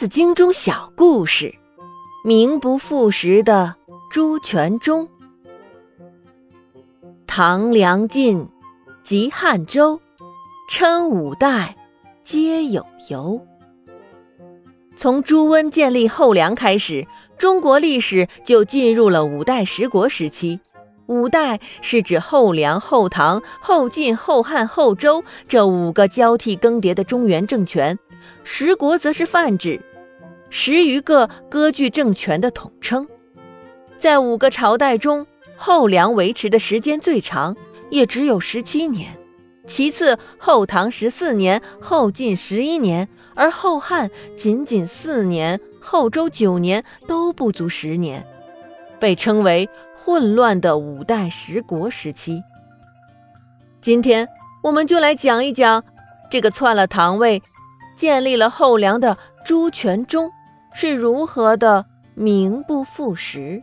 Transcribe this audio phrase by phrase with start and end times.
[0.00, 1.54] 子经中小故事：
[2.24, 3.76] 名不副实的
[4.10, 5.06] 朱全忠。
[7.26, 8.48] 唐梁晋，
[9.04, 10.00] 及汉周，
[10.70, 11.76] 称五代，
[12.24, 13.46] 皆有由。
[14.96, 20.60] 从朱温建立后梁开始，中国历史就进入了五代十国时期。
[21.08, 27.98] 五代是指后梁、后唐、后晋、后汉、后周这五个交替更迭的中原政权，
[28.44, 29.78] 十国则是泛指
[30.50, 33.06] 十余个割据政权的统称。
[33.98, 35.26] 在五个朝代中，
[35.56, 37.56] 后梁维持的时间最长，
[37.88, 39.08] 也只有十七年；
[39.66, 48.26] 其次后唐十四年，后晋十一年，而后汉仅仅四年，后周九年，都不足十年，
[48.98, 49.66] 被称为。
[50.02, 52.42] 混乱的五代十国时期，
[53.82, 54.26] 今天
[54.62, 55.84] 我们就来讲一讲
[56.30, 57.40] 这个篡了唐位、
[57.96, 60.28] 建立了后梁的朱全忠
[60.74, 63.62] 是如何的名不副实。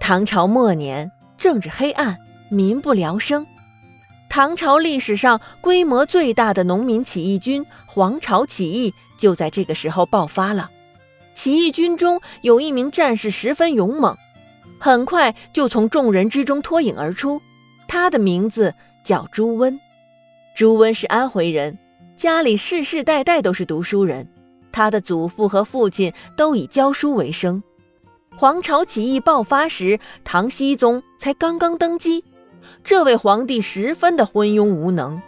[0.00, 2.16] 唐朝末年，政治黑暗，
[2.48, 3.46] 民不聊生。
[4.28, 10.70] 唐朝历史上规模最大的农民起义军——黄巢起义，就在这个时候爆发了。
[11.34, 14.16] 起义军中有一名战士十分勇猛。
[14.78, 17.40] 很快就从众人之中脱颖而出，
[17.88, 19.80] 他的名字叫朱温。
[20.54, 21.78] 朱温是安徽人，
[22.16, 24.28] 家里世世代代都是读书人，
[24.76, 27.62] 他的祖父和父亲都以教书为生。
[28.36, 32.22] 黄巢起义爆发时，唐僖宗才刚刚登基，
[32.84, 35.22] 这位皇帝十分的昏庸无能，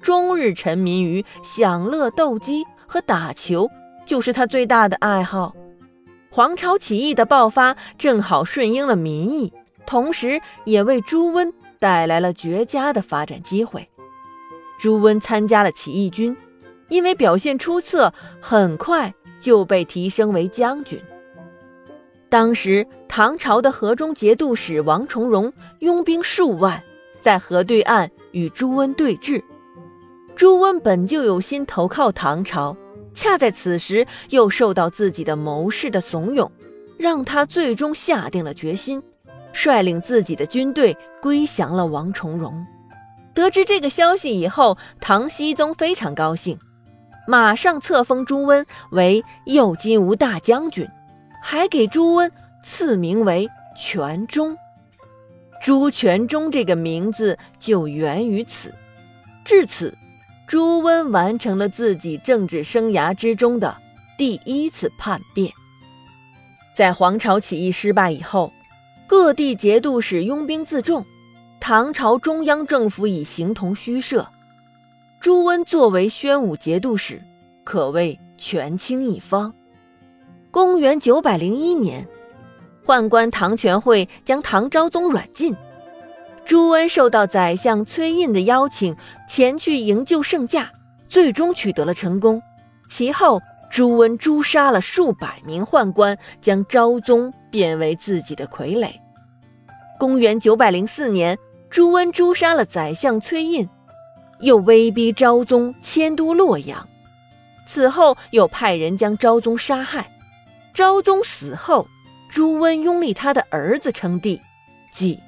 [0.00, 3.68] 终日沉迷于享乐、斗鸡和打球，
[4.06, 5.54] 就是他最大的爱好。
[6.30, 9.52] 黄巢起义的爆发正好顺应了民意，
[9.84, 13.86] 同时也为朱温带来了绝佳的发展机会。
[14.78, 16.34] 朱温参加了起义军，
[16.88, 21.00] 因为表现出色，很快就被提升为将军。
[22.28, 26.82] 当时唐朝的河中节度使王重荣拥兵数万，
[27.20, 29.42] 在河对岸与朱温对峙。
[30.34, 32.76] 朱温本就有心投靠唐朝。
[33.14, 36.50] 恰在此时，又受到自己的谋士的怂恿，
[36.98, 39.00] 让他最终下定了决心，
[39.52, 42.66] 率领自己的军队归降了王重荣。
[43.32, 46.58] 得知这个消息以后，唐僖宗非常高兴，
[47.26, 50.88] 马上册封朱温为右金吾大将军，
[51.42, 52.30] 还给朱温
[52.62, 54.56] 赐名为全忠。
[55.62, 58.74] 朱全忠这个名字就源于此。
[59.44, 59.96] 至此。
[60.46, 63.74] 朱温完成了自己政治生涯之中的
[64.18, 65.50] 第一次叛变。
[66.76, 68.52] 在黄巢起义失败以后，
[69.06, 71.02] 各地节度使拥兵自重，
[71.60, 74.28] 唐朝中央政府已形同虚设。
[75.24, 77.18] 朱温作为宣武节度使，
[77.64, 79.54] 可谓权倾一方。
[80.50, 82.06] 公元九百零一年，
[82.84, 85.56] 宦官唐全惠将唐昭宗软禁。
[86.44, 88.94] 朱温受到宰相崔胤的邀请，
[89.26, 90.70] 前去营救圣驾，
[91.08, 92.42] 最终取得了成功。
[92.90, 98.90] 其后，朱温诛杀了数百名宦官，将昭宗变为自己的傀儡。
[99.98, 101.38] 公元九百零四年，
[101.70, 103.66] 朱温诛杀了宰相崔胤，
[104.44, 106.86] 又威逼昭宗迁都洛阳。
[107.66, 110.08] 此后，又派人将昭宗杀害。
[110.72, 111.86] 昭宗死后，
[112.28, 114.40] 朱温拥立他的儿子称帝，
[114.92, 115.18] 即。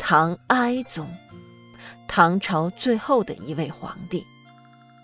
[0.00, 1.08] 唐哀宗，
[2.06, 4.24] 唐朝最后的一位皇帝。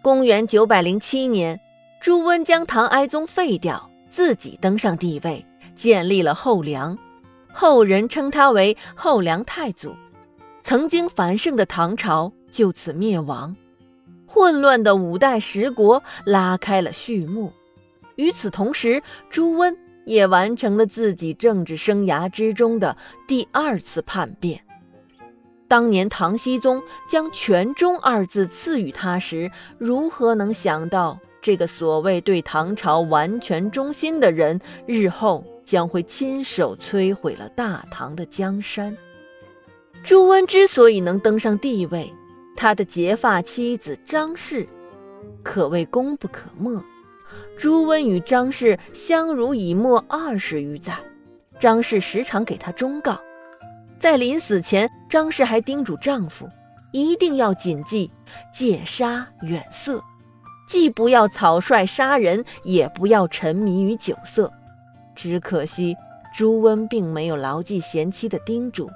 [0.00, 1.60] 公元九百零七年，
[2.00, 5.44] 朱温将唐哀宗废掉，自己登上帝位，
[5.74, 6.96] 建立了后梁，
[7.52, 9.96] 后人称他为后梁太祖。
[10.62, 13.54] 曾经繁盛的唐朝就此灭亡，
[14.26, 17.52] 混乱的五代十国拉开了序幕。
[18.14, 22.96] 与此同时，朱温也完成了自己政治生涯之中的
[23.28, 24.58] 第二次叛变。
[25.68, 38.96] 当年唐僖宗将“全忠”二字赐予他时，如何能想到这个所谓对唐朝完全忠心的人，日后将会亲手摧毁了大唐的江山？
[40.02, 42.10] 朱温之所以能登上帝位，
[42.56, 44.66] 他的结发妻子张氏
[45.44, 46.82] 可谓功不可没。
[47.58, 50.94] 朱温与张氏相濡以沫二十余载，
[51.60, 53.18] 张氏时常给他忠告。
[53.98, 56.48] 在临死前，张氏还叮嘱丈夫，
[56.92, 58.10] 一定要谨记
[58.52, 60.02] 戒杀远色，
[60.68, 64.52] 既不要草率杀人，也不要沉迷于酒色。
[65.14, 65.96] 只可惜
[66.34, 68.88] 朱温并没有牢记贤妻的叮嘱。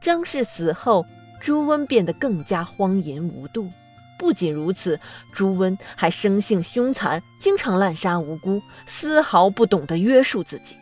[0.00, 1.04] 张氏死后，
[1.42, 3.68] 朱温变得更加荒淫无度，
[4.16, 5.00] 不仅如此，
[5.32, 10.76] 朱温还生性凶残，经常滥杀无辜，丝毫不懂得约束自己。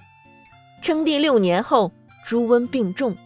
[0.82, 1.90] 称帝六年后，
[2.26, 3.16] 朱温病重，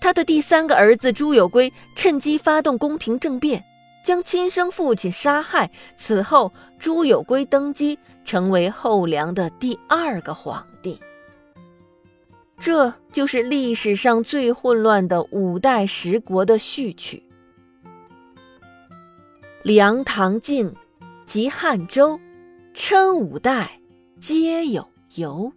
[0.00, 3.64] 他的第三个儿子朱友圭趁机发动宫廷政变，
[4.04, 5.68] 将亲生父亲杀害。
[5.96, 11.00] 此后，朱友圭登基，成为后梁的第二个皇帝。
[12.58, 17.22] 这就是历史上最混乱的五代十国的序曲。
[19.62, 20.74] 梁、唐、晋
[21.26, 22.18] 及汉、周，
[22.74, 23.80] 称五代，
[24.20, 25.52] 皆有由。